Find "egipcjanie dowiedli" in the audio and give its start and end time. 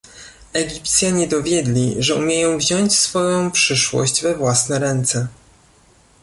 0.53-1.95